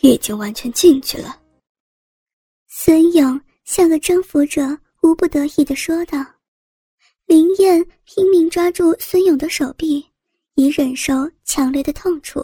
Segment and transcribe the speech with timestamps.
[0.00, 1.40] 已经完全进去了。
[2.68, 6.24] 孙勇像个征服者，无不得已的说道。
[7.26, 10.06] 林燕拼命抓住孙勇的手臂，
[10.54, 12.42] 以忍受强烈的痛楚，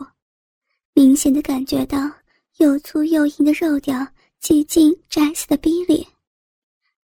[0.92, 2.10] 明显的感觉到
[2.58, 4.06] 又粗又硬的肉条
[4.40, 6.06] 几近窄死的逼里。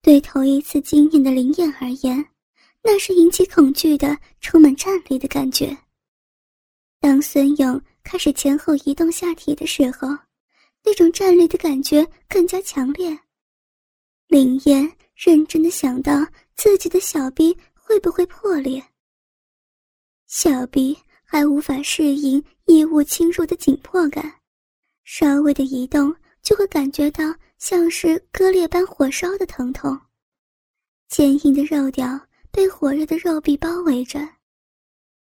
[0.01, 2.25] 对头一次经验的林燕而言，
[2.81, 5.77] 那是引起恐惧的、充满战栗的感觉。
[6.99, 10.07] 当孙勇开始前后移动下体的时候，
[10.83, 13.17] 那种战栗的感觉更加强烈。
[14.27, 16.25] 林燕认真的想到
[16.55, 17.57] 自己的小臂。
[17.89, 18.83] 会不会破裂？
[20.27, 24.31] 小臂还无法适应异物侵入的紧迫感，
[25.05, 29.99] 稍微的移动就会感觉到像是割裂般火烧的疼痛。
[31.07, 32.07] 坚硬的肉条
[32.51, 34.19] 被火热的肉壁包围着，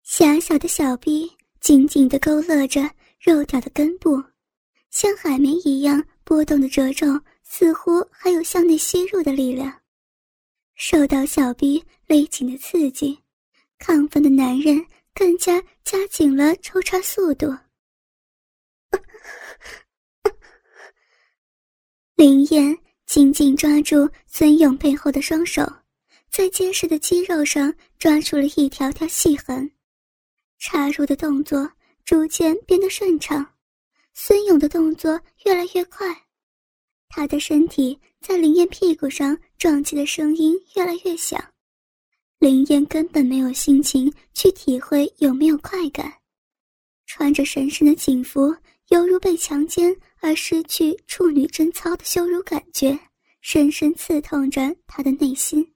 [0.02, 2.82] 狭小的小臂紧紧地勾勒着
[3.20, 4.20] 肉条的根部，
[4.90, 7.06] 像海绵一样波动的褶皱，
[7.42, 9.80] 似乎还有向内吸入的力量。
[10.74, 13.18] 受到小臂勒紧的刺激，
[13.78, 14.84] 亢奋的男人
[15.14, 17.46] 更加加紧了抽插速度。
[22.16, 25.62] 林燕紧紧抓住孙勇背后的双手，
[26.30, 29.70] 在结实的肌肉上抓出了一条条细痕，
[30.58, 31.70] 插入的动作
[32.04, 33.49] 逐渐变得顺畅，
[34.14, 36.26] 孙勇的动作越来越快，
[37.08, 37.98] 他的身体。
[38.20, 41.42] 在林燕屁股上撞击的声音越来越响，
[42.38, 46.12] 林燕根本没有心情去体会有没有快感。
[47.06, 48.54] 穿着神圣的警服，
[48.88, 52.96] 犹如被强奸而失去处女贞操的羞辱感觉，
[53.40, 55.66] 深深刺痛着她的内心。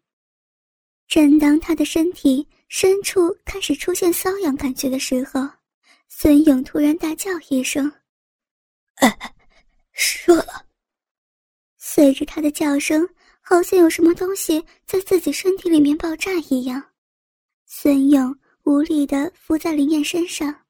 [1.08, 5.48] 正当她的身体深处开始出现瘙痒感觉的时候，
[6.10, 7.90] 孙勇突然大叫一声
[8.96, 9.34] ：“哎，
[9.92, 10.66] 射了！”
[11.76, 13.08] 随着他的叫声，
[13.40, 16.82] 好像有什么东西在自己身体里面爆炸一样。
[17.66, 20.64] 孙勇无力地伏在林燕身上，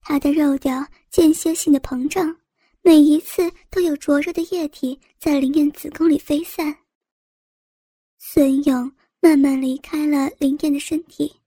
[0.00, 2.36] 他的肉条间歇性的膨胀，
[2.82, 6.76] 每一次都有灼热的液体在林燕子宫里飞散。
[8.18, 11.40] 孙勇慢慢离开了林燕的身体，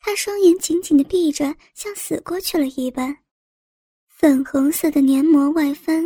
[0.00, 3.16] 他双眼紧紧地闭着，像死过去了一般。
[4.20, 6.04] 粉红色的黏膜外翻。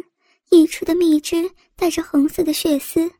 [0.50, 3.10] 溢出的蜜汁带着红色的血丝，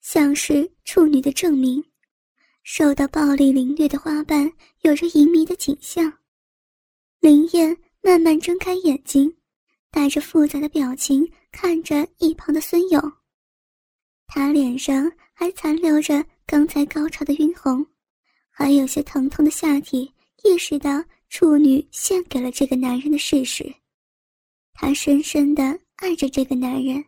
[0.00, 1.84] 像是处女的证明。
[2.62, 4.50] 受到暴力凌虐的花瓣
[4.80, 6.10] 有着淫迷的景象。
[7.20, 9.30] 林燕慢慢睁开眼睛，
[9.90, 13.12] 带着复杂的表情看着一旁的孙勇。
[14.26, 17.86] 他脸上还残留着刚才高潮的晕红，
[18.48, 20.10] 还有些疼痛的下体。
[20.44, 23.70] 意识到处女献给了这个男人的事实，
[24.80, 25.78] 她深深的。
[25.96, 27.04] 爱着这个男人，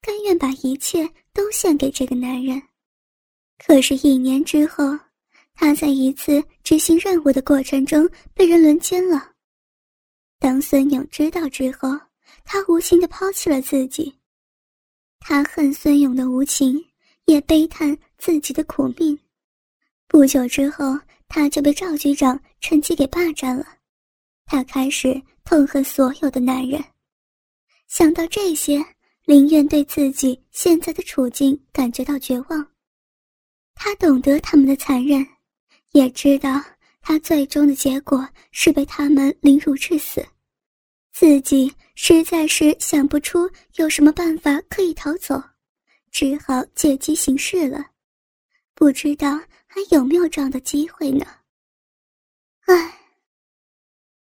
[0.00, 2.62] 甘愿把一切都献给这个男人。
[3.58, 4.98] 可是，一年之后，
[5.52, 9.32] 他在一次执行任务的过程中被人轮奸了。
[10.38, 11.90] 当孙勇知道之后，
[12.42, 14.18] 他无情的抛弃了自己。
[15.20, 16.82] 他恨孙勇的无情，
[17.26, 19.18] 也悲叹自己的苦命。
[20.08, 20.98] 不久之后，
[21.28, 23.66] 他就被赵局长趁机给霸占了。
[24.46, 26.82] 他开始痛恨所有的男人。
[27.94, 28.82] 想到这些，
[29.26, 32.66] 林苑对自己现在的处境感觉到绝望。
[33.74, 35.22] 他懂得他们的残忍，
[35.90, 36.58] 也知道
[37.02, 40.26] 他最终的结果是被他们凌辱致死。
[41.12, 45.38] 自己实在是想不出有什么办法可以逃走，
[46.10, 47.90] 只好借机行事了。
[48.74, 51.26] 不知道还有没有这样的机会呢？
[52.64, 52.98] 唉，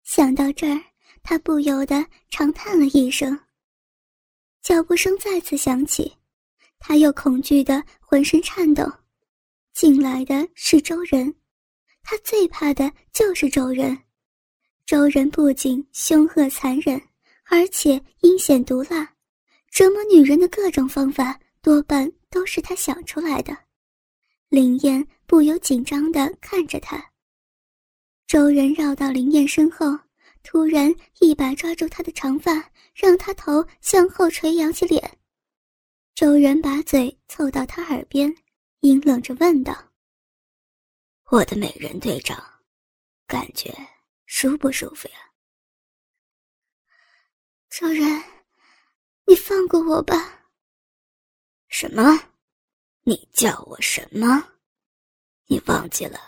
[0.03, 0.77] 想到这儿，
[1.23, 3.39] 他不由得长叹了一声。
[4.61, 6.15] 脚步声再次响起，
[6.77, 8.89] 他又恐惧的浑身颤抖。
[9.73, 11.33] 进来的是周人，
[12.03, 13.97] 他最怕的就是周人。
[14.85, 17.01] 周人不仅凶恶残忍，
[17.45, 19.15] 而且阴险毒辣，
[19.71, 23.57] 折磨女人的各种方法多半都是他想出来的。
[24.49, 27.03] 林燕不由紧张的看着他。
[28.27, 29.97] 周人绕到林燕身后。
[30.43, 35.19] 突然，一把抓住他的长发，让他头向后垂，扬起脸。
[36.15, 38.35] 周人把嘴凑到他耳边，
[38.81, 39.91] 阴冷着问道
[41.31, 42.43] ：“我的美人队长，
[43.27, 43.73] 感觉
[44.25, 45.15] 舒不舒服呀？”
[47.69, 48.21] 周人，
[49.25, 50.49] 你放过我吧。
[51.69, 52.03] 什么？
[53.03, 54.51] 你叫我什么？
[55.45, 56.19] 你忘记了，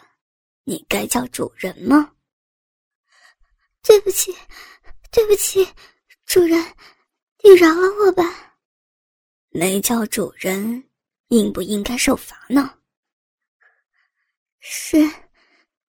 [0.63, 2.15] 你该叫主人吗？
[3.83, 4.33] 对不起，
[5.11, 5.67] 对不起，
[6.25, 6.59] 主人，
[7.43, 8.23] 你饶了我吧。
[9.49, 10.89] 没叫主人，
[11.27, 12.79] 应不应该受罚呢？
[14.59, 14.97] 是，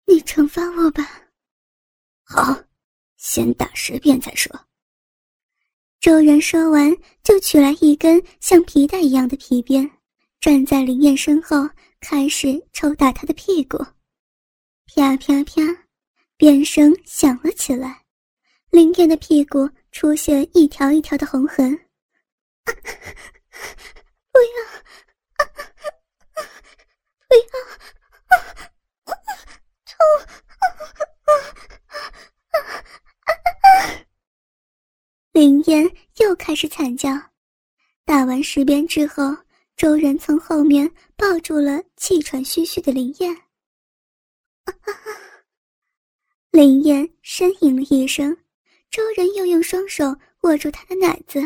[0.07, 1.05] 你惩罚我吧。
[2.23, 2.63] 好，
[3.17, 4.51] 先打十遍再说。
[5.99, 9.91] 周然说完，就取来一根像皮带一样的皮鞭，
[10.41, 11.69] 站在林燕身后，
[12.01, 13.77] 开始抽打她的屁股。
[14.87, 15.90] 啪啪啪，
[16.41, 18.07] 鞭声响了起来，
[18.71, 21.79] 林燕的屁股出现一条一条的红痕。
[22.65, 22.73] 不
[24.41, 24.49] 要，
[27.29, 27.43] 不要，
[29.85, 29.95] 痛！
[35.33, 37.11] 林燕又开始惨叫，
[38.07, 39.37] 打完十鞭之后，
[39.77, 43.37] 周人从后面抱住了气喘吁吁的林燕。
[46.51, 48.37] 林燕呻吟了一声，
[48.91, 51.41] 周人又用双手握住她的奶子。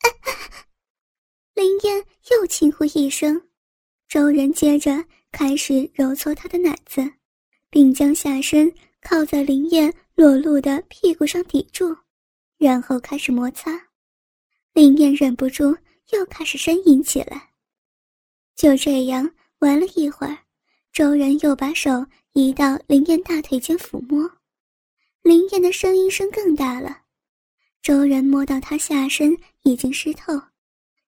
[1.54, 3.48] 林燕又轻呼一声，
[4.06, 7.10] 周人接着开始揉搓她的奶子，
[7.70, 11.96] 并将下身靠在林燕裸露的屁股上抵住。
[12.58, 13.72] 然后开始摩擦，
[14.74, 15.74] 林燕忍不住
[16.10, 17.52] 又开始呻吟起来。
[18.54, 20.36] 就这样玩了一会儿，
[20.92, 24.30] 周人又把手移到林燕大腿间抚摸，
[25.22, 27.02] 林燕的声音声更大了。
[27.82, 30.40] 周人摸到她下身已经湿透，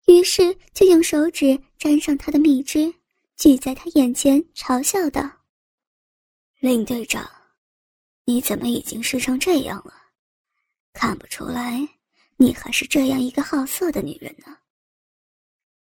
[0.07, 2.93] 于是就用手指沾上她的蜜汁，
[3.37, 5.31] 举在她眼前嘲笑道
[6.59, 7.29] ：“林队长，
[8.25, 9.93] 你怎么已经湿成这样了？”
[10.95, 11.87] 看不出来，
[12.37, 14.57] 你还是这样一个好色的女人呢。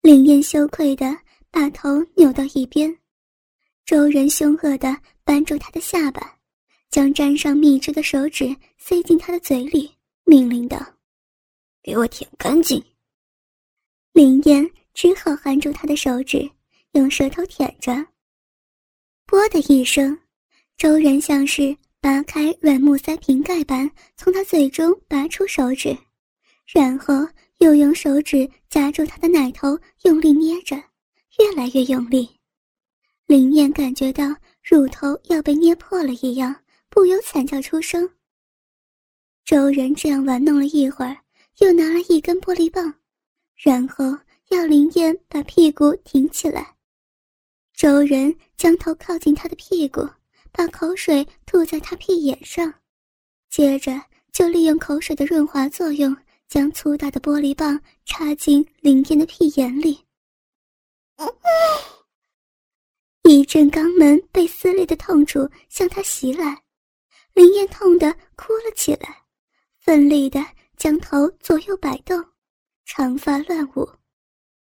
[0.00, 1.14] 林燕羞愧的
[1.50, 2.96] 把头扭到一边，
[3.84, 4.96] 周人凶恶的
[5.28, 6.38] 扳住他的下巴，
[6.88, 9.92] 将沾上蜜汁的手指塞进他的嘴里，
[10.24, 10.78] 命令道
[11.84, 12.82] ：“给我舔干净。”
[14.14, 16.50] 林燕只好含住他的手指，
[16.92, 17.92] 用舌头舔着。
[19.26, 20.18] 啵的一声，
[20.78, 21.76] 周然像是。
[22.00, 25.98] 拔开软木塞瓶盖般，从他嘴中拔出手指，
[26.64, 27.28] 然后
[27.58, 32.30] 又用手指夹住他的奶头，用力捏着，越来越用力。
[33.26, 34.32] 林燕感觉到
[34.68, 36.54] 乳头要被捏破了一样，
[36.90, 38.10] 不由惨叫出声。
[39.44, 41.16] 周人这样玩弄了一会儿，
[41.60, 42.92] 又拿了一根玻璃棒，
[43.56, 44.04] 然后
[44.48, 46.76] 要林燕把屁股挺起来。
[47.72, 50.06] 周人将头靠近他的屁股。
[50.50, 52.72] 把口水吐在他屁眼上，
[53.48, 53.92] 接着
[54.32, 56.16] 就利用口水的润滑作用，
[56.48, 60.04] 将粗大的玻璃棒插进林燕的屁眼里。
[63.28, 66.62] 一阵肛门被撕裂的痛楚向他袭来，
[67.34, 69.18] 林燕痛得哭了起来，
[69.78, 70.42] 奋力的
[70.78, 72.24] 将头左右摆动，
[72.86, 73.86] 长发乱舞。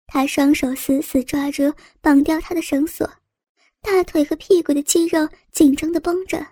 [0.06, 3.06] 他双手死死抓住绑掉他的绳索。
[3.82, 6.42] 大腿和屁股的肌肉紧张的绷着，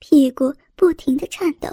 [0.00, 1.68] 屁股不停的颤抖。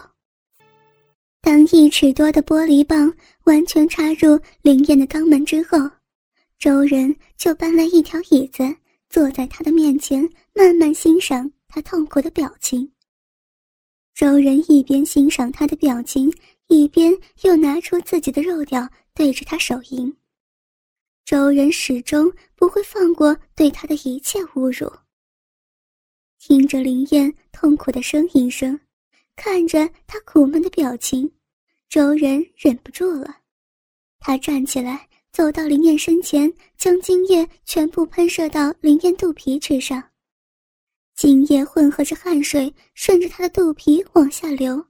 [1.42, 3.12] 当一尺多的玻璃棒
[3.46, 5.90] 完全插入林燕的肛门之后，
[6.60, 8.64] 周人就搬来一条椅子，
[9.12, 12.90] 坐在他的面前，慢慢欣赏他痛苦的表情。
[14.14, 16.34] 周人一边欣赏他的表情，
[16.68, 20.16] 一边又拿出自己的肉屌对着他手淫。
[21.26, 24.90] 周人始终不会放过对他的一切侮辱。
[26.40, 28.80] 听着林燕痛苦的呻吟声，
[29.36, 31.30] 看着他苦闷的表情，
[31.90, 33.40] 周人忍不住了。
[34.20, 40.12] 他站起来，走到林燕身前，将精液全部喷射到林燕肚皮之上。
[41.16, 44.86] 精液混合着汗水，顺着她的肚皮往下流，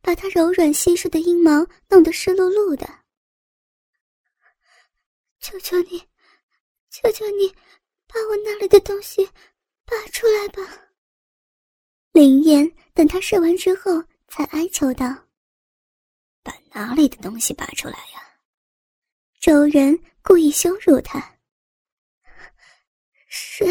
[0.00, 2.88] 把她柔软稀疏的阴毛弄得湿漉漉的。
[5.40, 5.98] 求求你，
[6.90, 7.48] 求求你，
[8.06, 9.28] 把我那里的东西
[9.84, 10.62] 拔出来吧。
[12.12, 15.06] 林燕等他射完之后，才哀求道
[16.44, 18.22] ：“把哪里的东西拔出来呀？”
[19.42, 21.36] 周人故意羞辱他
[23.26, 23.66] ：“是，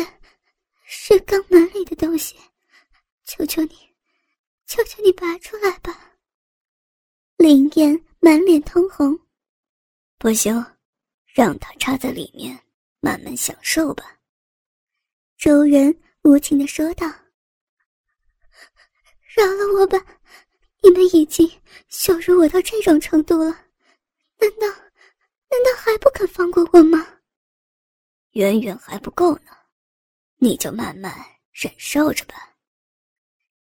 [0.83, 2.35] 是肛门里的东西，
[3.23, 3.77] 求求你，
[4.65, 6.11] 求求你拔出来吧。”
[7.39, 9.17] 林燕满脸通红
[10.19, 10.53] ：“不行。”
[11.33, 12.61] 让他插在里面，
[12.99, 14.19] 慢慢享受吧。”
[15.39, 17.07] 周人无情的说道。
[19.33, 19.97] “饶了我吧，
[20.83, 21.49] 你们已经
[21.87, 23.51] 羞辱我到这种程度了，
[24.37, 24.67] 难道
[25.51, 27.05] 难道还不肯放过我吗
[28.31, 29.51] ？”“远远还不够呢，
[30.37, 31.13] 你就慢慢
[31.51, 32.55] 忍受着吧。”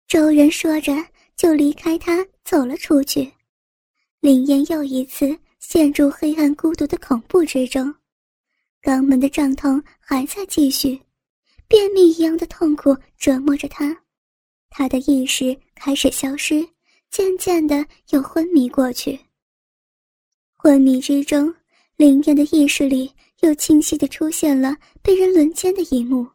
[0.07, 0.93] 周人说着，
[1.35, 3.33] 就离开他走了出去。
[4.19, 7.93] 林燕又一次陷入黑暗孤独的恐怖之中，
[8.81, 10.99] 肛门的胀痛还在继续，
[11.67, 14.03] 便秘一样的痛苦折磨着他，
[14.69, 16.67] 他的意识开始消失，
[17.09, 19.19] 渐渐的又昏迷过去。
[20.55, 21.53] 昏迷之中，
[21.97, 26.27] 林燕的意识里又清晰的出现了被人轮奸的一幕。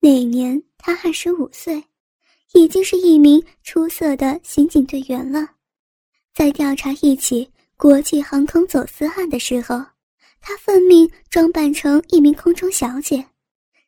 [0.00, 1.84] 那年他二十五岁，
[2.54, 5.46] 已经是一名出色的刑警队员了。
[6.32, 9.76] 在调查一起国际航空走私案的时候，
[10.40, 13.22] 他奉命装扮成一名空中小姐，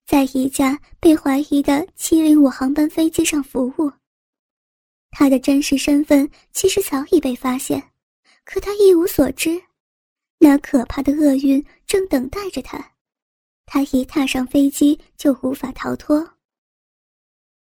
[0.06, 3.90] 在一架被怀疑的705航班飞机上服务。
[5.10, 7.82] 他的真实身份其实早已被发现。
[8.44, 9.62] 可他一无所知，
[10.44, 12.84] 那可怕的厄运正等待着他。
[13.64, 16.28] 他一踏上飞机就无法逃脱。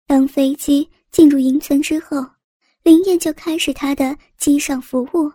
[0.08, 2.26] 当飞机进入营村之后，
[2.82, 5.32] 林燕就开始他的机上服务，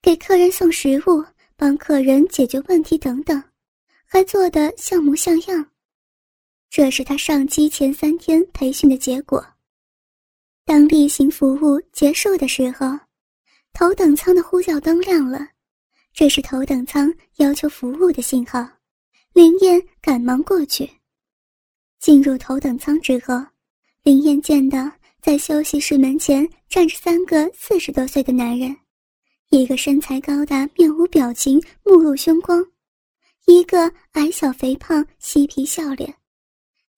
[0.00, 1.22] 给客人送食物，
[1.56, 3.42] 帮客人解决问题等等，
[4.06, 5.70] 还做得像模像样。
[6.70, 9.46] 这是他上机前三天培训的结果。
[10.64, 12.98] 当例行服务结束的时候。
[13.74, 15.48] 头等舱的呼叫灯亮了，
[16.12, 18.66] 这是头等舱要求服务的信号。
[19.32, 20.88] 林燕赶忙过去。
[21.98, 23.34] 进入头等舱之后，
[24.02, 24.90] 林燕见到
[25.20, 28.76] 在休息室门前站着三个四十多岁的男人，
[29.50, 32.62] 一个身材高大、面无表情、目露凶光，
[33.46, 36.14] 一个矮小肥胖、嬉皮笑脸，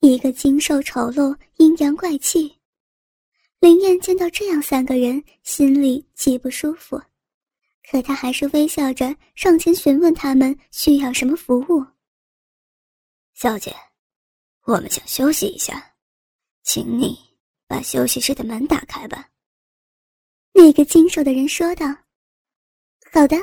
[0.00, 2.52] 一个精瘦丑陋、阴阳怪气。
[3.60, 7.00] 林燕见到这样三个人，心里极不舒服，
[7.88, 11.84] 可他还是微笑着上前询问他们需要什么服务。
[13.34, 13.74] 小姐，
[14.64, 15.94] 我们想休息一下，
[16.62, 17.18] 请你
[17.66, 19.28] 把休息室的门打开吧。
[20.52, 21.86] 那个精瘦的人说道
[23.12, 23.36] ：“好的，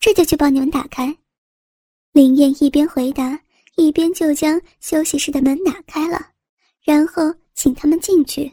[0.00, 1.16] 这就去帮你们打开。”
[2.12, 3.38] 林燕一边回答，
[3.74, 6.30] 一边就将休息室的门打开了，
[6.80, 8.52] 然后请他们进去。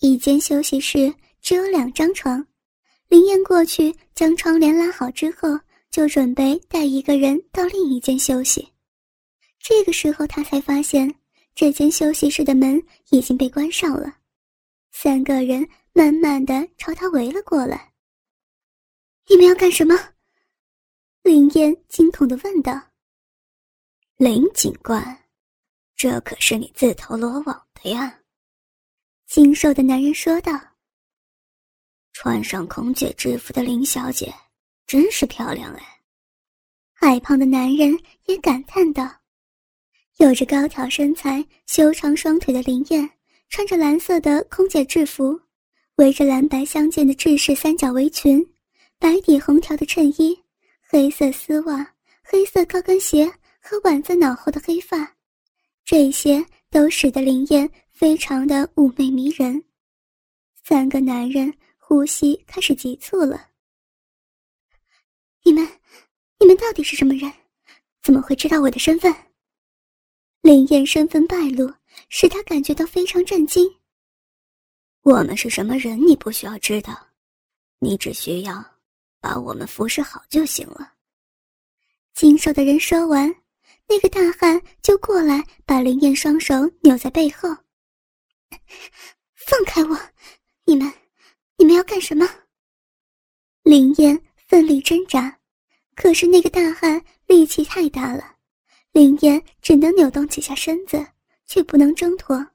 [0.00, 2.46] 一间休息室只有两张床，
[3.08, 5.58] 林燕过去将窗帘拉好之后，
[5.90, 8.70] 就准备带一个人到另一间休息。
[9.58, 11.12] 这个时候，他才发现
[11.54, 14.14] 这间休息室的门已经被关上了，
[14.92, 17.92] 三个人慢慢的朝他围了过来。
[19.28, 19.94] 你们要干什么？
[21.22, 22.80] 林燕惊恐的问道。
[24.16, 25.18] 林警官，
[25.96, 28.20] 这可是你自投罗网的呀。
[29.26, 30.52] 精瘦的男人说道
[32.20, 34.34] ：“穿上空姐制服的林小姐，
[34.88, 35.82] 真是漂亮哎。”
[37.06, 37.96] 矮胖的男人
[38.26, 39.08] 也感叹道
[40.18, 43.08] ：“有着高挑身材、修长双腿的林燕，
[43.50, 45.40] 穿着蓝色的空姐制服，
[45.94, 48.44] 围着蓝白相间的制式三角围裙，
[48.98, 50.36] 白底红条的衬衣，
[50.90, 51.94] 黑色丝袜，
[52.24, 55.08] 黑色高跟鞋和挽在脑后的黑发，
[55.84, 59.64] 这些都使得林燕。”非常的妩媚迷人，
[60.64, 61.52] 三个男人
[61.88, 63.48] 呼吸开始急促了。
[65.42, 65.66] 你们，
[66.38, 67.32] 你们到底是什么人？
[68.02, 69.10] 怎么会知道我的身份？
[70.42, 71.72] 林燕身份败露，
[72.10, 73.66] 使他感觉到非常震惊。
[75.00, 75.98] 我们是什么人？
[76.06, 77.08] 你不需要知道，
[77.78, 78.62] 你只需要
[79.18, 80.92] 把我们服侍好就行了。
[82.12, 83.34] 精瘦的人说完，
[83.86, 87.48] 那个大汉就过来，把林燕双手扭在背后。
[89.34, 89.98] 放开我！
[90.66, 90.92] 你们，
[91.98, 92.24] 干什么？
[93.64, 95.36] 林燕奋力挣扎，
[95.96, 98.36] 可是那个大汉力气太大了，
[98.92, 101.04] 林燕只能扭动几下身子，
[101.44, 102.46] 却不能挣脱。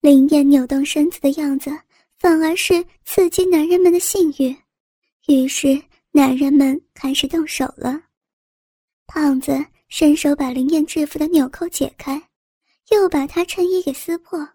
[0.00, 1.70] 林燕扭动身子的样子，
[2.18, 4.56] 反而是刺激男人们的性欲，
[5.28, 5.80] 于是
[6.10, 8.02] 男人们开始动手了。
[9.06, 12.20] 胖子伸手把林燕制服的纽扣解开，
[12.90, 14.48] 又把她衬衣给撕破。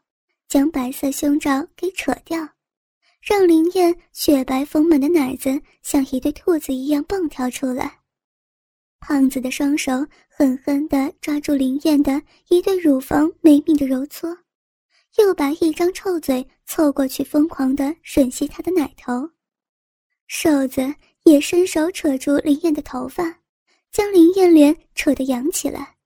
[0.50, 2.50] 将白色胸罩给扯掉，
[3.28, 8.00] 让林燕雪白丰满的奶子像一对兔子一样蹦跳出来。
[9.02, 9.92] 胖子的双手
[10.30, 14.30] 狠狠地抓住林燕的一对乳房，没命的揉搓，
[15.18, 19.30] 又把一张臭嘴凑过去，疯狂地吮吸她的奶头。
[20.28, 23.40] 瘦子也伸手扯住林燕的头发，
[23.92, 25.98] 将林燕脸扯得扬起来，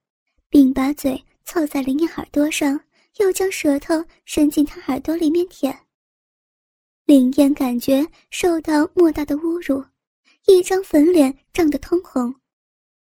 [0.48, 2.80] 并把嘴凑在林燕耳朵上。
[3.18, 5.78] 又将舌头伸进她耳朵里面舔。
[7.04, 9.84] 林燕感觉受到莫大的侮辱，
[10.46, 12.34] 一张粉脸涨得通红。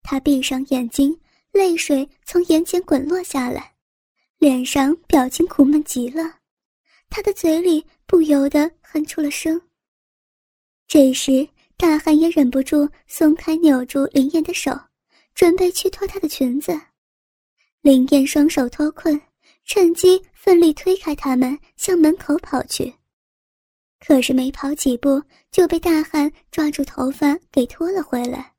[0.02, 1.20] 她闭上眼睛，
[1.52, 3.74] 泪水从眼睑滚落下来，
[4.38, 6.40] 脸上表情苦闷极了。
[7.10, 9.62] 她的嘴里不由得哼出了声。
[10.88, 11.48] 这时，
[11.78, 14.72] 大汉也忍不住松开扭住林燕的手，
[15.36, 16.80] 准备去脱她的裙子。
[17.82, 19.20] 林燕双手脱困，
[19.66, 22.94] 趁机奋力推开他们，向门口跑去。
[24.06, 28.54] 可是没跑几步，就被大汉抓住头发给拖了回来。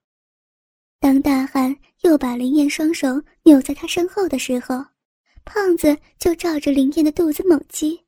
[0.98, 4.82] 当大汉又把林燕双手扭在他身后的时候，
[5.44, 8.02] 胖子就照着林燕的肚子猛击。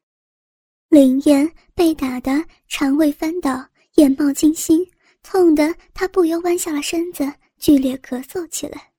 [0.88, 4.80] 林燕被打得肠胃翻倒，眼冒金星，
[5.22, 8.92] 痛得她不由弯下了身子，剧烈咳嗽起来。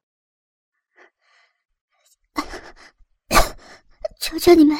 [4.19, 4.77] 求求你们，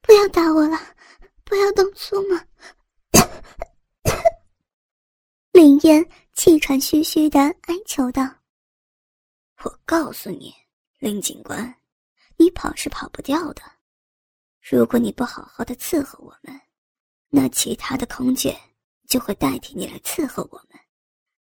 [0.00, 0.80] 不要打我了，
[1.44, 2.44] 不要动粗嘛！
[5.52, 8.22] 林燕气喘吁吁的哀求道
[9.62, 10.54] ：“我告诉你，
[10.98, 11.80] 林警官，
[12.36, 13.62] 你跑是跑不掉的。”
[14.60, 16.58] 如果你不好好的伺候我们，
[17.28, 18.58] 那其他的空姐
[19.06, 20.80] 就会代替你来伺候我们。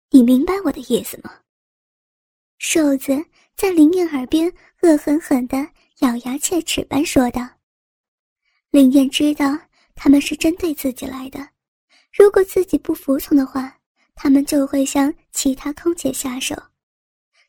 [0.09, 1.39] 你明白我的意思吗？
[2.57, 3.23] 瘦子
[3.55, 5.57] 在林燕耳边恶狠狠的
[5.99, 7.47] 咬牙切齿般说道。
[8.71, 9.45] 林燕知道
[9.95, 11.49] 他们是针对自己来的，
[12.11, 13.79] 如果自己不服从的话，
[14.15, 16.55] 他们就会向其他空姐下手。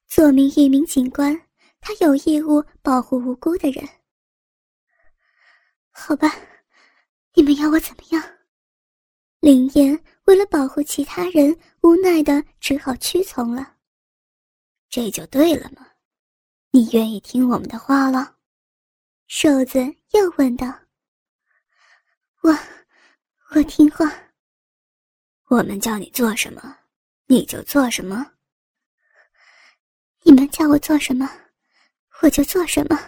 [0.06, 1.40] 作为一名警官，
[1.80, 3.86] 他有义务保护无辜的人。
[5.90, 6.34] 好吧，
[7.34, 8.22] 你们要我怎么样？
[9.40, 13.76] 林燕为了保护其他人，无奈的只好屈从了。
[14.88, 15.86] 这就对了嘛，
[16.70, 18.36] 你愿意听我们的话了？
[19.26, 19.80] 瘦子
[20.12, 20.83] 又问道。
[22.44, 22.54] 我，
[23.54, 24.04] 我听话。
[25.48, 26.76] 我们叫你做什么，
[27.24, 28.32] 你就做什么。
[30.24, 31.26] 你们叫我做什么，
[32.20, 33.00] 我就做什么。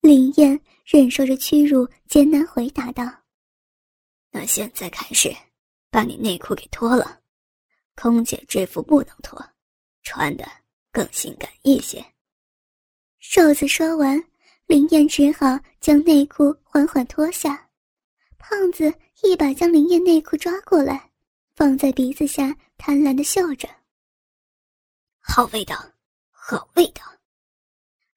[0.00, 0.58] 林燕。
[0.86, 3.10] 忍受着屈辱，艰难回答道
[4.30, 5.34] ：“那现在开始，
[5.90, 7.22] 把你内裤给脱了。
[7.96, 9.42] 空姐制服不能脱，
[10.02, 10.46] 穿的
[10.92, 12.04] 更性感一些。”
[13.18, 14.22] 瘦子说完，
[14.66, 17.63] 林燕只好将内裤缓缓脱下。
[18.46, 21.10] 胖子一把将林燕内裤抓过来，
[21.54, 23.66] 放在鼻子下，贪婪的嗅着。
[25.18, 25.74] 好味道，
[26.30, 27.02] 好味道。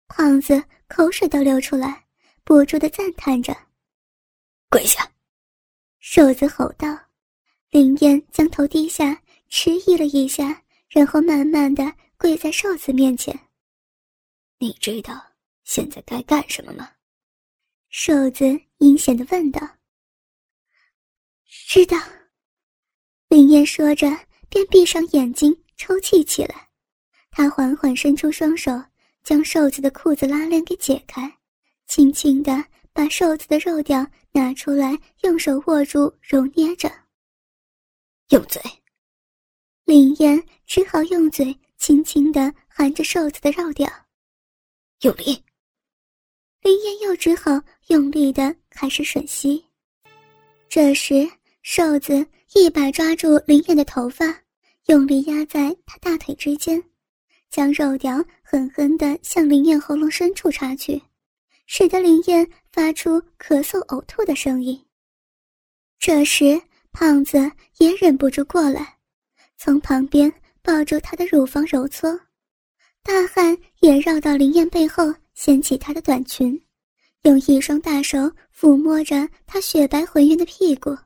[0.10, 2.06] 胖子口水都流出来。
[2.44, 3.54] 不住的赞叹着，
[4.70, 5.10] 跪下！
[6.00, 6.88] 瘦子吼道。
[7.70, 11.84] 林燕将头低下，迟疑了一下，然后慢慢的
[12.18, 13.38] 跪在瘦子面前。
[14.60, 15.22] 你知道
[15.64, 16.90] 现在该干什么吗？
[17.90, 18.46] 瘦子
[18.78, 19.77] 阴险的问道。
[21.70, 21.98] 知道。
[23.28, 24.08] 林燕说着，
[24.48, 26.70] 便闭上眼睛抽泣起来。
[27.30, 28.72] 她缓缓伸出双手，
[29.22, 31.30] 将瘦子的裤子拉链给解开。
[31.86, 36.90] 轻轻的把瘦子的肉条拿出来，用手握住揉捏着。
[38.30, 38.62] 用嘴，
[39.84, 43.92] 林燕只好用嘴轻轻的含着瘦子的肉条。
[45.02, 45.44] 用力，
[46.62, 49.62] 林燕又只好用力的开始吮吸。
[50.70, 51.30] 这时，
[51.70, 54.34] 瘦子一把抓住林燕的头发，
[54.86, 56.82] 用力压在她大腿之间，
[57.50, 61.00] 将肉条狠狠地向林燕喉咙深处插去。
[61.66, 64.82] 使得林燕发出咳嗽、呕吐的声音。
[66.00, 66.60] 这时，
[66.94, 68.96] 胖子也忍不住过来，
[69.58, 72.18] 从旁边抱住她的乳房揉搓。
[73.04, 76.58] 大汉也绕到林燕背后，掀起她的短裙，
[77.24, 80.98] 用一双大手抚摸着她雪白浑圆的屁股。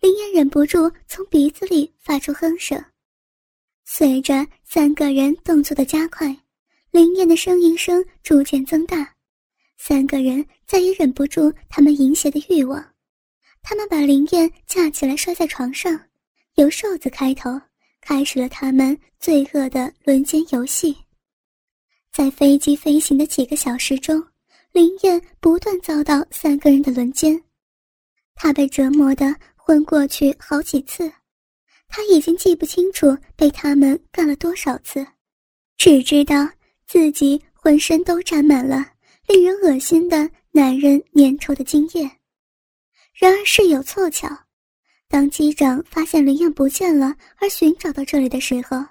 [0.00, 2.82] 林燕忍不住从鼻子里发出哼声。
[3.84, 6.34] 随着三个人动作的加快，
[6.90, 9.14] 林燕的声音声逐渐增大。
[9.76, 12.82] 三个人再也忍不住他们淫邪的欲望，
[13.62, 15.98] 他们把林燕架起来摔在床上，
[16.54, 17.60] 由瘦子开头，
[18.00, 20.96] 开始了他们罪恶的轮奸游戏。
[22.12, 24.22] 在飞机飞行的几个小时中，
[24.72, 27.42] 林燕不断遭到三个人的轮奸，
[28.34, 29.34] 她被折磨得
[29.70, 31.08] 昏过去好几次，
[31.86, 35.06] 她已经记不清楚被他们干了多少次，
[35.76, 36.44] 只知道
[36.88, 38.84] 自己浑身都沾满了。
[39.28, 42.10] 令人恶心的男人粘稠的精液。
[43.14, 44.28] 然而事有凑巧，
[45.08, 48.84] 当机长发现林燕不见了而寻找到这里的时候，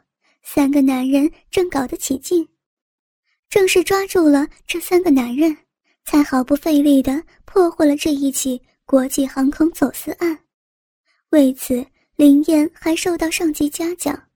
[0.44, 2.48] 三个男人正搞得起劲。
[3.50, 5.58] 正是抓住了这三个男人，
[6.06, 10.40] 才毫不费力地破获了这一起国际航空走私案。
[11.30, 14.28] 为此，林燕还受到上级嘉奖。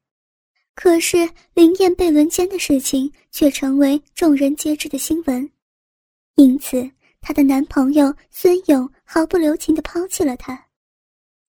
[0.76, 5.50] 可是，林燕被轮奸的事情却成为众人皆知的新闻。
[6.36, 6.90] 因此，
[7.22, 10.68] 她的男朋友孙勇毫不留情地抛弃了她。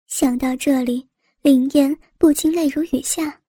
[0.06, 1.08] 想到这里，
[1.42, 3.40] 林燕不禁泪如雨下。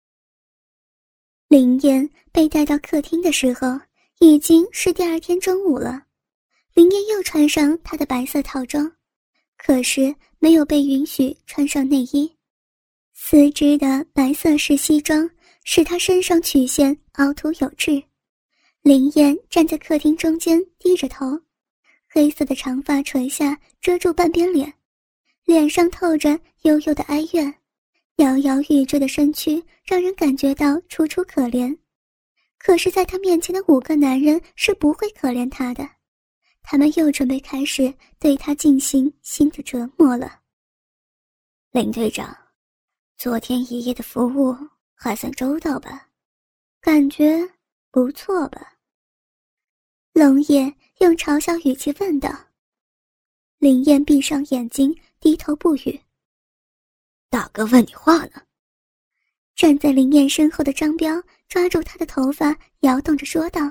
[1.47, 3.79] 林燕被带到客厅的时候，
[4.19, 6.03] 已经是第二天中午了。
[6.73, 8.91] 林燕又穿上她的白色套装，
[9.57, 12.31] 可是没有被允许穿上内衣。
[13.15, 15.27] 丝织的白色式西装
[15.63, 18.03] 使她身上曲线凹凸有致。
[18.83, 21.25] 林燕站在客厅中间，低着头，
[22.07, 24.71] 黑色的长发垂下，遮住半边脸，
[25.45, 27.51] 脸上透着幽幽的哀怨，
[28.17, 31.75] 摇摇欲坠的身躯让人感觉到楚楚可怜。
[32.59, 35.89] 可是，在他面前的五个男人是不会可怜他的，
[36.65, 40.41] 他们又准备开始对他进行新的折磨了。
[41.71, 42.35] 林队长，
[43.17, 44.55] 昨天一夜的服务
[44.95, 46.09] 还算周到吧？
[46.81, 47.47] 感觉
[47.91, 48.77] 不错吧？
[50.13, 52.29] 龙爷用嘲笑语气问道
[53.59, 56.01] ：“林燕闭上眼睛，低头不语。”
[57.29, 58.41] 大哥问你话呢。
[59.55, 63.61] 站在林燕身后的张彪抓住她的头发，摇动着说道：“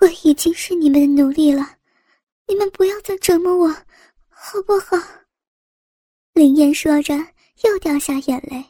[0.00, 1.78] 我已经是你们的奴隶了，
[2.46, 3.68] 你们不要再折磨我，
[4.28, 4.96] 好不好？”
[6.34, 7.14] 林燕说着，
[7.64, 8.64] 又掉下眼泪。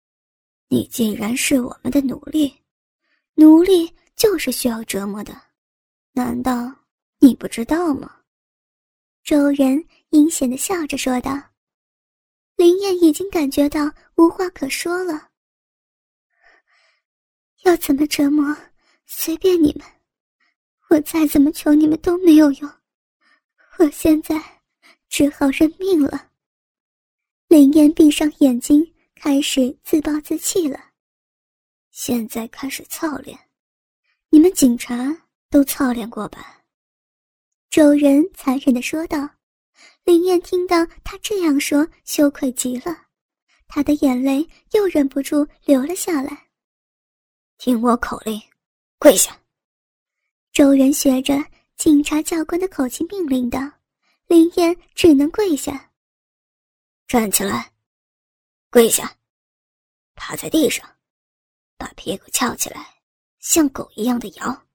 [0.68, 2.62] “你既然是我们的奴隶，
[3.34, 5.34] 奴隶。”就是需要折磨的，
[6.12, 6.70] 难道
[7.20, 8.20] 你不知道吗？
[9.24, 11.42] 周人阴险的笑着说道。
[12.56, 15.30] 林燕已经感觉到无话可说了。
[17.62, 18.54] 要怎么折磨，
[19.06, 19.86] 随便你们，
[20.90, 22.68] 我再怎么求你们都没有用，
[23.78, 24.42] 我现在
[25.08, 26.30] 只好认命了。
[27.46, 30.90] 林燕闭上眼睛，开始自暴自弃了。
[31.92, 33.38] 现在开始操练。
[34.30, 34.96] 你们警察
[35.48, 36.60] 都操练过吧？
[37.70, 39.30] 周人残忍的说道。
[40.02, 43.06] 林燕听到他这样说，羞愧极了，
[43.68, 46.48] 她的眼泪又忍不住流了下来。
[47.58, 48.40] 听我口令，
[48.98, 49.39] 跪下！
[50.52, 51.34] 周人学着
[51.76, 53.60] 警察教官的口气命令道。
[54.26, 55.90] 林燕只能跪下。
[57.08, 57.72] 站起来，
[58.70, 59.12] 跪下，
[60.14, 60.88] 趴在地上，
[61.76, 62.86] 把屁股翘起来。
[63.40, 64.66] 像狗一样的摇，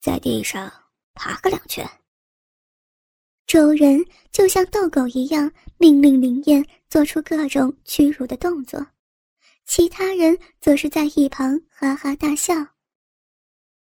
[0.00, 0.68] 在地上
[1.14, 1.88] 爬个两圈。
[3.46, 8.84] 周人就像逗狗一样命令林燕做出各种屈辱的动作，
[9.66, 12.54] 其他人则是在一旁哈哈大笑。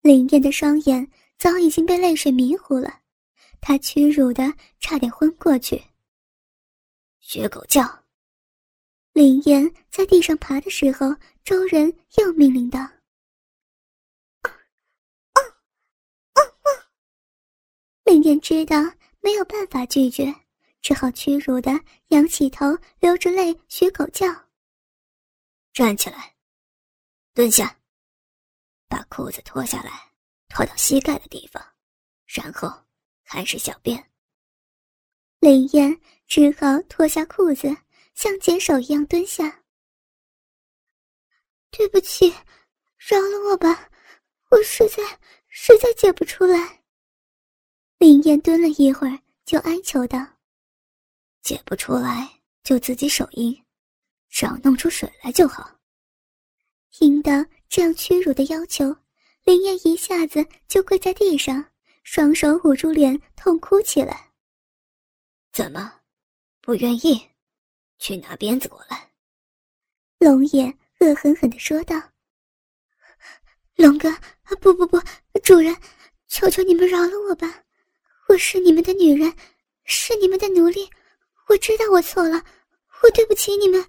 [0.03, 3.01] 林燕的双眼早已经被泪水迷糊了，
[3.61, 5.81] 她屈辱的差点昏过去。
[7.21, 8.03] 学狗叫。
[9.13, 12.81] 林燕在地上爬的时候，周人又命令道。
[18.05, 18.77] 林燕知道
[19.21, 20.35] 没有办法拒绝，
[20.81, 21.71] 只好屈辱的
[22.09, 24.27] 仰起头，流着泪学狗叫。
[25.73, 26.35] 站起来，
[27.35, 27.79] 蹲下，
[28.93, 30.13] 把裤子脱下来，
[30.51, 31.67] 脱到膝盖的地方，
[32.27, 32.71] 然后
[33.25, 34.13] 开始小便。
[35.39, 37.75] 林燕只好脱下裤子，
[38.15, 39.63] 像解手一样蹲下。
[41.71, 42.29] 对不起，
[42.99, 43.91] 饶了我吧，
[44.51, 45.03] 我实在
[45.49, 46.83] 实在解不出来。
[47.97, 50.19] 林燕蹲了一会儿，就哀求道
[51.41, 53.65] ：“解不出来就自己手淫，
[54.29, 55.79] 少弄出水来就好。”
[56.93, 57.33] 听到
[57.73, 58.95] 这样屈辱的要求，
[59.45, 61.65] 林燕一下子就跪在地上，
[62.05, 64.31] 双手捂住脸，痛哭起来。
[65.55, 65.91] “怎么，
[66.61, 67.31] 不愿意？
[67.99, 69.11] 去拿鞭子过来。”
[70.21, 70.67] 龙爷
[71.01, 71.97] 恶狠狠地说道。
[73.77, 74.15] “龙哥，
[74.61, 75.01] 不不不，
[75.43, 75.75] 主人，
[76.29, 77.63] 求求你们饶了我吧。”
[78.29, 79.35] 我是你们的女人，
[79.85, 80.91] 是你们的奴隶。
[81.49, 82.45] 我知道我错了，
[83.03, 83.83] 我对不起你们。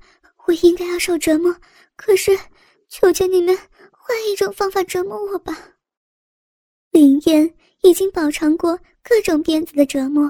[0.45, 1.53] 我应该要受折磨，
[1.97, 2.39] 可是，
[2.87, 3.57] 求求你们
[4.05, 5.57] 换一种方法折磨我吧。
[6.91, 10.29] 林燕已经饱尝过各种鞭子的折磨，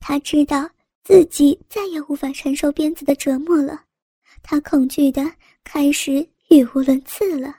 [0.00, 0.68] 她知道
[1.04, 3.84] 自己再也无法承受鞭子的折磨了，
[4.42, 5.22] 她恐惧的
[5.62, 6.14] 开始
[6.48, 7.54] 语无伦次了。